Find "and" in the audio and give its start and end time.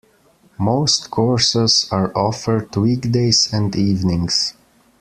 3.53-3.75